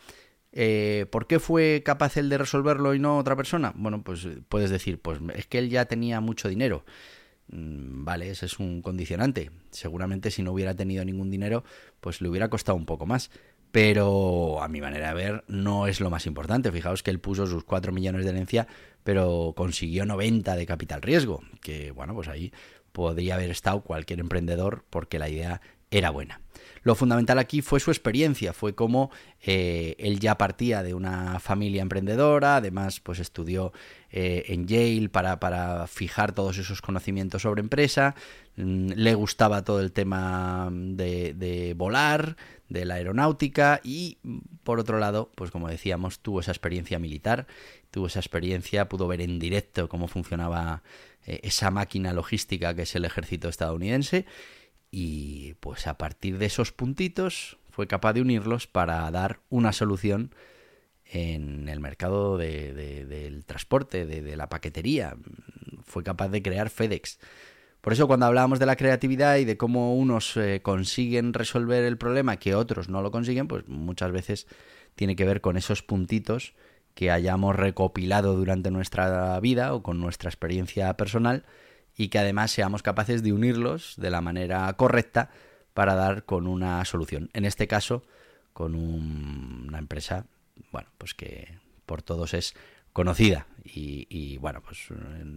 Eh, 0.51 1.05
¿Por 1.11 1.27
qué 1.27 1.39
fue 1.39 1.81
capaz 1.85 2.17
él 2.17 2.29
de 2.29 2.37
resolverlo 2.37 2.93
y 2.93 2.99
no 2.99 3.17
otra 3.17 3.35
persona? 3.35 3.73
Bueno, 3.75 4.03
pues 4.03 4.25
eh, 4.25 4.41
puedes 4.47 4.69
decir, 4.69 4.99
pues 5.01 5.19
es 5.35 5.47
que 5.47 5.59
él 5.59 5.69
ya 5.69 5.85
tenía 5.85 6.21
mucho 6.21 6.47
dinero. 6.49 6.85
Mm, 7.47 8.03
vale, 8.05 8.29
ese 8.29 8.45
es 8.45 8.59
un 8.59 8.81
condicionante. 8.81 9.51
Seguramente 9.71 10.31
si 10.31 10.43
no 10.43 10.51
hubiera 10.51 10.75
tenido 10.75 11.03
ningún 11.05 11.29
dinero, 11.29 11.63
pues 11.99 12.21
le 12.21 12.29
hubiera 12.29 12.49
costado 12.49 12.75
un 12.75 12.85
poco 12.85 13.05
más 13.05 13.31
pero 13.71 14.61
a 14.61 14.67
mi 14.67 14.81
manera 14.81 15.09
de 15.09 15.13
ver 15.13 15.43
no 15.47 15.87
es 15.87 15.99
lo 15.99 16.09
más 16.09 16.25
importante. 16.25 16.71
Fijaos 16.71 17.03
que 17.03 17.11
él 17.11 17.19
puso 17.19 17.45
sus 17.45 17.63
4 17.63 17.91
millones 17.91 18.23
de 18.23 18.31
herencia, 18.31 18.67
pero 19.07 19.53
consiguió 19.55 20.05
90 20.05 20.57
de 20.57 20.65
capital 20.65 21.01
riesgo, 21.01 21.41
que 21.61 21.91
bueno, 21.91 22.13
pues 22.13 22.27
ahí 22.27 22.51
podría 22.91 23.35
haber 23.35 23.51
estado 23.51 23.79
cualquier 23.79 24.19
emprendedor 24.19 24.83
porque 24.89 25.17
la 25.17 25.29
idea 25.29 25.61
era 25.89 26.09
buena. 26.09 26.41
Lo 26.83 26.93
fundamental 26.93 27.39
aquí 27.39 27.61
fue 27.61 27.79
su 27.79 27.89
experiencia, 27.89 28.51
fue 28.51 28.75
como 28.75 29.09
eh, 29.41 29.95
él 29.97 30.19
ya 30.19 30.37
partía 30.37 30.83
de 30.83 30.93
una 30.93 31.39
familia 31.39 31.81
emprendedora, 31.81 32.57
además 32.57 32.99
pues 32.99 33.19
estudió 33.19 33.71
eh, 34.11 34.43
en 34.47 34.67
Yale 34.67 35.07
para, 35.07 35.39
para, 35.39 35.87
fijar 35.87 36.33
todos 36.33 36.57
esos 36.57 36.81
conocimientos 36.81 37.43
sobre 37.43 37.61
empresa, 37.61 38.13
mm, 38.57 38.89
le 38.93 39.15
gustaba 39.15 39.63
todo 39.63 39.79
el 39.79 39.93
tema 39.93 40.67
de, 40.69 41.33
de 41.33 41.73
volar, 41.75 42.35
de 42.69 42.85
la 42.85 42.95
aeronáutica 42.95 43.79
y 43.83 44.17
por 44.63 44.79
otro 44.79 44.99
lado, 44.99 45.31
pues 45.35 45.51
como 45.51 45.69
decíamos, 45.69 46.19
tuvo 46.19 46.41
esa 46.41 46.51
experiencia 46.51 46.99
militar, 46.99 47.47
tuvo 47.91 48.07
esa 48.07 48.19
experiencia, 48.19 48.89
pudo 48.89 49.07
ver 49.07 49.21
en 49.21 49.39
directo 49.39 49.87
cómo 49.89 50.07
funcionaba 50.07 50.83
eh, 51.25 51.39
esa 51.43 51.71
máquina 51.71 52.13
logística 52.13 52.73
que 52.73 52.83
es 52.83 52.95
el 52.95 53.05
ejército 53.05 53.49
estadounidense 53.49 54.25
y 54.91 55.53
pues 55.55 55.87
a 55.87 55.97
partir 55.97 56.37
de 56.37 56.45
esos 56.45 56.71
puntitos 56.71 57.57
fue 57.69 57.87
capaz 57.87 58.13
de 58.13 58.21
unirlos 58.21 58.67
para 58.67 59.09
dar 59.11 59.39
una 59.49 59.71
solución 59.71 60.33
en 61.05 61.69
el 61.69 61.79
mercado 61.79 62.37
del 62.37 63.45
transporte, 63.45 64.05
de, 64.05 64.35
la 64.35 64.49
paquetería. 64.49 65.15
Fue 65.83 66.03
capaz 66.03 66.29
de 66.29 66.41
crear 66.41 66.69
FedEx. 66.69 67.19
Por 67.81 67.93
eso 67.93 68.07
cuando 68.07 68.25
hablábamos 68.25 68.59
de 68.59 68.65
la 68.65 68.75
creatividad 68.75 69.37
y 69.37 69.45
de 69.45 69.57
cómo 69.57 69.95
unos 69.95 70.35
eh, 70.37 70.61
consiguen 70.61 71.33
resolver 71.33 71.83
el 71.83 71.97
problema 71.97 72.37
que 72.37 72.55
otros 72.55 72.89
no 72.89 73.01
lo 73.01 73.11
consiguen, 73.11 73.47
pues 73.47 73.67
muchas 73.67 74.11
veces 74.11 74.47
tiene 74.95 75.15
que 75.15 75.25
ver 75.25 75.41
con 75.41 75.57
esos 75.57 75.83
puntitos 75.83 76.53
que 76.95 77.11
hayamos 77.11 77.55
recopilado 77.55 78.35
durante 78.35 78.71
nuestra 78.71 79.39
vida 79.39 79.73
o 79.73 79.83
con 79.83 79.99
nuestra 79.99 80.29
experiencia 80.29 80.97
personal 80.97 81.45
y 81.95 82.09
que 82.09 82.19
además 82.19 82.51
seamos 82.51 82.81
capaces 82.81 83.23
de 83.23 83.33
unirlos 83.33 83.93
de 83.97 84.09
la 84.09 84.21
manera 84.21 84.71
correcta 84.73 85.29
para 85.73 85.93
dar 85.93 86.25
con 86.25 86.47
una 86.47 86.83
solución. 86.85 87.29
En 87.33 87.45
este 87.45 87.67
caso, 87.67 88.03
con 88.53 88.73
una 88.73 89.77
empresa, 89.77 90.25
bueno, 90.71 90.89
pues 90.97 91.13
que 91.13 91.59
por 91.85 92.01
todos 92.01 92.33
es 92.33 92.55
conocida 92.93 93.45
y, 93.63 94.37
bueno, 94.37 94.61
pues 94.61 94.87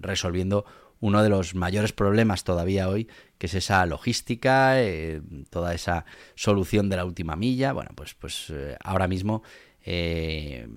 resolviendo 0.00 0.64
uno 1.00 1.22
de 1.22 1.30
los 1.30 1.54
mayores 1.54 1.92
problemas 1.92 2.44
todavía 2.44 2.88
hoy, 2.88 3.08
que 3.38 3.46
es 3.46 3.54
esa 3.54 3.84
logística, 3.86 4.80
eh, 4.80 5.22
toda 5.48 5.74
esa 5.74 6.04
solución 6.34 6.88
de 6.88 6.96
la 6.96 7.04
última 7.04 7.36
milla. 7.36 7.72
Bueno, 7.72 7.90
pues, 7.94 8.14
pues 8.14 8.50
eh, 8.50 8.76
ahora 8.84 9.08
mismo 9.08 9.42
eh, 9.82 10.68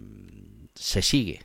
se 0.73 1.01
sigue. 1.01 1.41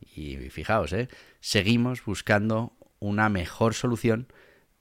Y 0.00 0.36
fijaos, 0.50 0.94
seguimos 1.40 2.04
buscando 2.04 2.72
una 2.98 3.28
mejor 3.28 3.74
solución 3.74 4.26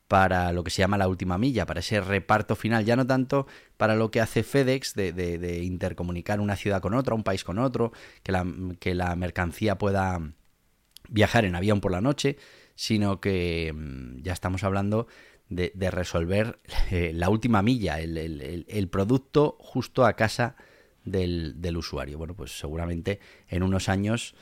para 0.07 0.51
lo 0.53 0.63
que 0.63 0.71
se 0.71 0.81
llama 0.81 0.97
la 0.97 1.07
última 1.07 1.37
milla, 1.37 1.65
para 1.65 1.79
ese 1.79 1.99
reparto 1.99 2.55
final, 2.55 2.85
ya 2.85 2.95
no 2.95 3.07
tanto 3.07 3.47
para 3.77 3.95
lo 3.95 4.11
que 4.11 4.21
hace 4.21 4.43
FedEx 4.43 4.93
de, 4.93 5.11
de, 5.13 5.63
intercomunicar 5.63 6.39
una 6.39 6.55
ciudad 6.55 6.81
con 6.81 6.93
otra, 6.93 7.15
un 7.15 7.23
país 7.23 7.43
con 7.43 7.57
otro, 7.57 7.91
que 8.21 8.31
la, 8.31 8.45
que 8.79 8.93
la 8.93 9.15
mercancía 9.15 9.77
pueda 9.77 10.21
viajar 11.09 11.45
en 11.45 11.55
avión 11.55 11.81
por 11.81 11.91
la 11.91 12.01
noche, 12.01 12.37
sino 12.75 13.19
que 13.19 13.73
mm, 13.73 14.21
ya 14.21 14.33
estamos 14.33 14.63
hablando 14.63 15.07
de, 15.49 15.71
resolver 15.91 16.59
eh, 16.89 17.11
la 17.13 17.29
última 17.29 17.61
milla, 17.61 17.99
el, 17.99 18.89
producto 18.91 19.57
justo 19.59 20.05
a 20.05 20.13
casa 20.13 20.55
del, 21.03 21.61
del 21.61 21.77
usuario. 21.77 22.17
Bueno, 22.17 22.35
pues 22.35 22.57
seguramente 22.57 23.19
en 23.47 23.61
unos 23.63 23.89
años 23.89 24.35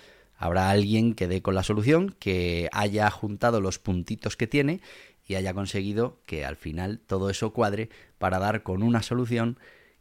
Habrá 0.43 0.71
alguien 0.71 1.13
que 1.13 1.29
dé 1.29 1.41
con 1.41 1.55
la 1.55 1.63
solución, 1.63 2.15
que 2.19 2.67
haya 2.73 3.09
juntado 3.09 3.61
los 3.61 3.79
puntitos 3.79 4.35
que 4.35 4.45
tiene 4.45 4.81
y 5.25 5.35
haya 5.35 5.53
conseguido 5.53 6.21
que 6.25 6.43
al 6.43 6.57
final 6.57 6.99
todo 6.99 7.29
eso 7.29 7.53
cuadre 7.53 7.89
para 8.17 8.39
dar 8.39 8.61
con 8.61 8.83
una 8.83 9.03
solución 9.03 9.57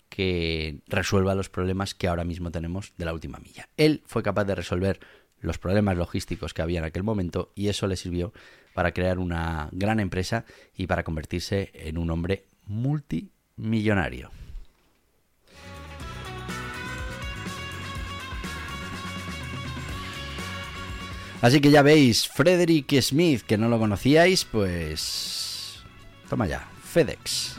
que 0.08 0.80
resuelva 0.88 1.36
los 1.36 1.48
problemas 1.48 1.94
que 1.94 2.08
ahora 2.08 2.24
mismo 2.24 2.50
tenemos 2.50 2.92
de 2.98 3.04
la 3.04 3.12
última 3.12 3.38
milla. 3.38 3.68
Él 3.76 4.02
fue 4.04 4.24
capaz 4.24 4.44
de 4.44 4.56
resolver 4.56 4.98
los 5.42 5.58
problemas 5.58 5.96
logísticos 5.96 6.54
que 6.54 6.62
había 6.62 6.78
en 6.78 6.84
aquel 6.84 7.02
momento 7.02 7.52
y 7.54 7.68
eso 7.68 7.86
le 7.86 7.96
sirvió 7.96 8.32
para 8.74 8.92
crear 8.92 9.18
una 9.18 9.68
gran 9.72 10.00
empresa 10.00 10.44
y 10.74 10.86
para 10.86 11.04
convertirse 11.04 11.70
en 11.74 11.98
un 11.98 12.10
hombre 12.10 12.46
multimillonario. 12.66 14.30
Así 21.42 21.60
que 21.60 21.72
ya 21.72 21.82
veis, 21.82 22.28
Frederick 22.28 23.00
Smith, 23.00 23.42
que 23.42 23.58
no 23.58 23.68
lo 23.68 23.80
conocíais, 23.80 24.44
pues... 24.44 25.82
Toma 26.30 26.46
ya, 26.46 26.70
FedEx. 26.84 27.58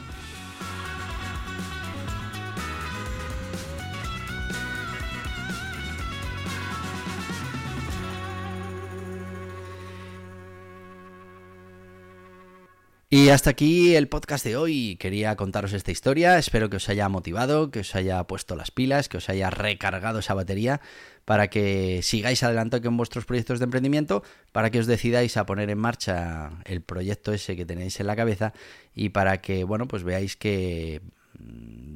Y 13.14 13.28
hasta 13.28 13.50
aquí 13.50 13.94
el 13.94 14.08
podcast 14.08 14.44
de 14.44 14.56
hoy. 14.56 14.96
Quería 14.96 15.36
contaros 15.36 15.72
esta 15.72 15.92
historia. 15.92 16.36
Espero 16.36 16.68
que 16.68 16.78
os 16.78 16.88
haya 16.88 17.08
motivado, 17.08 17.70
que 17.70 17.78
os 17.78 17.94
haya 17.94 18.24
puesto 18.24 18.56
las 18.56 18.72
pilas, 18.72 19.08
que 19.08 19.18
os 19.18 19.28
haya 19.28 19.50
recargado 19.50 20.18
esa 20.18 20.34
batería 20.34 20.80
para 21.24 21.46
que 21.46 22.00
sigáis 22.02 22.42
adelante 22.42 22.82
con 22.82 22.96
vuestros 22.96 23.24
proyectos 23.24 23.60
de 23.60 23.66
emprendimiento, 23.66 24.24
para 24.50 24.70
que 24.70 24.80
os 24.80 24.88
decidáis 24.88 25.36
a 25.36 25.46
poner 25.46 25.70
en 25.70 25.78
marcha 25.78 26.58
el 26.64 26.80
proyecto 26.80 27.32
ese 27.32 27.54
que 27.54 27.64
tenéis 27.64 28.00
en 28.00 28.08
la 28.08 28.16
cabeza 28.16 28.52
y 28.96 29.10
para 29.10 29.40
que, 29.40 29.62
bueno, 29.62 29.86
pues 29.86 30.02
veáis 30.02 30.34
que 30.34 31.00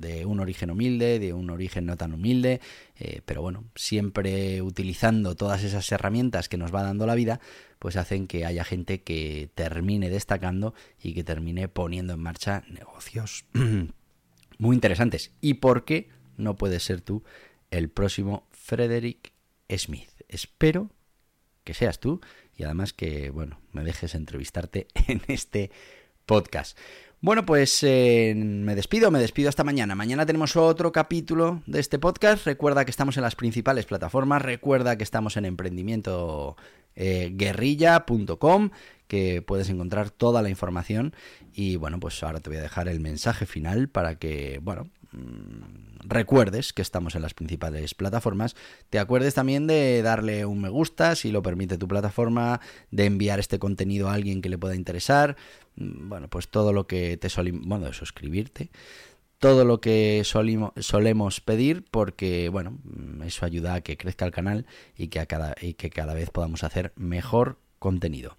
de 0.00 0.24
un 0.24 0.40
origen 0.40 0.70
humilde, 0.70 1.18
de 1.18 1.32
un 1.32 1.50
origen 1.50 1.86
no 1.86 1.96
tan 1.96 2.12
humilde, 2.12 2.60
eh, 2.98 3.22
pero 3.24 3.42
bueno, 3.42 3.64
siempre 3.74 4.62
utilizando 4.62 5.34
todas 5.34 5.64
esas 5.64 5.90
herramientas 5.92 6.48
que 6.48 6.56
nos 6.56 6.74
va 6.74 6.82
dando 6.82 7.06
la 7.06 7.14
vida, 7.14 7.40
pues 7.78 7.96
hacen 7.96 8.26
que 8.26 8.46
haya 8.46 8.64
gente 8.64 9.02
que 9.02 9.50
termine 9.54 10.10
destacando 10.10 10.74
y 11.02 11.14
que 11.14 11.24
termine 11.24 11.68
poniendo 11.68 12.14
en 12.14 12.20
marcha 12.20 12.64
negocios 12.68 13.44
muy 14.58 14.74
interesantes. 14.74 15.32
¿Y 15.40 15.54
por 15.54 15.84
qué 15.84 16.08
no 16.38 16.56
puedes 16.56 16.82
ser 16.82 17.02
tú 17.02 17.22
el 17.70 17.90
próximo 17.90 18.48
Frederick 18.50 19.32
Smith. 19.76 20.10
Espero 20.28 20.90
que 21.64 21.74
seas 21.74 22.00
tú 22.00 22.20
y 22.56 22.64
además 22.64 22.94
que, 22.94 23.30
bueno, 23.30 23.60
me 23.72 23.84
dejes 23.84 24.14
entrevistarte 24.14 24.86
en 25.08 25.20
este 25.28 25.70
podcast. 26.24 26.78
Bueno, 27.20 27.44
pues 27.44 27.82
eh, 27.82 28.32
me 28.36 28.76
despido, 28.76 29.10
me 29.10 29.18
despido 29.18 29.48
hasta 29.48 29.64
mañana. 29.64 29.96
Mañana 29.96 30.24
tenemos 30.24 30.54
otro 30.54 30.92
capítulo 30.92 31.62
de 31.66 31.80
este 31.80 31.98
podcast. 31.98 32.46
Recuerda 32.46 32.84
que 32.84 32.92
estamos 32.92 33.16
en 33.16 33.24
las 33.24 33.34
principales 33.34 33.86
plataformas, 33.86 34.40
recuerda 34.40 34.96
que 34.96 35.02
estamos 35.02 35.36
en 35.36 35.44
emprendimiento 35.44 36.56
eh, 36.94 37.32
guerrilla.com, 37.34 38.70
que 39.08 39.42
puedes 39.42 39.68
encontrar 39.68 40.10
toda 40.10 40.42
la 40.42 40.48
información. 40.48 41.12
Y 41.52 41.74
bueno, 41.74 41.98
pues 41.98 42.22
ahora 42.22 42.38
te 42.38 42.50
voy 42.50 42.58
a 42.58 42.62
dejar 42.62 42.86
el 42.86 43.00
mensaje 43.00 43.46
final 43.46 43.88
para 43.88 44.14
que, 44.14 44.60
bueno, 44.62 44.88
recuerdes 46.04 46.72
que 46.72 46.82
estamos 46.82 47.14
en 47.14 47.22
las 47.22 47.34
principales 47.34 47.94
plataformas, 47.94 48.56
te 48.90 48.98
acuerdes 48.98 49.34
también 49.34 49.66
de 49.66 50.02
darle 50.02 50.44
un 50.46 50.60
me 50.60 50.68
gusta 50.68 51.14
si 51.14 51.30
lo 51.30 51.42
permite 51.42 51.78
tu 51.78 51.88
plataforma, 51.88 52.60
de 52.90 53.06
enviar 53.06 53.38
este 53.38 53.58
contenido 53.58 54.08
a 54.08 54.14
alguien 54.14 54.42
que 54.42 54.48
le 54.48 54.58
pueda 54.58 54.74
interesar, 54.74 55.36
mm, 55.76 56.08
bueno, 56.08 56.28
pues 56.28 56.48
todo 56.48 56.72
lo 56.72 56.86
que 56.86 57.16
te 57.16 57.28
solimos, 57.28 57.66
bueno, 57.66 57.86
de 57.86 57.92
suscribirte, 57.92 58.70
todo 59.38 59.64
lo 59.64 59.80
que 59.80 60.22
solemos 60.24 61.40
pedir 61.40 61.84
porque, 61.90 62.48
bueno, 62.48 62.78
mm, 62.82 63.22
eso 63.22 63.46
ayuda 63.46 63.74
a 63.74 63.80
que 63.80 63.96
crezca 63.96 64.24
el 64.24 64.32
canal 64.32 64.66
y 64.96 65.08
que, 65.08 65.24
cada, 65.26 65.54
y 65.60 65.74
que 65.74 65.90
cada 65.90 66.14
vez 66.14 66.30
podamos 66.30 66.64
hacer 66.64 66.92
mejor 66.96 67.58
contenido. 67.78 68.36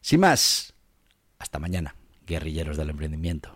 Sin 0.00 0.20
más, 0.20 0.74
hasta 1.38 1.58
mañana, 1.58 1.96
guerrilleros 2.26 2.76
del 2.76 2.90
emprendimiento. 2.90 3.55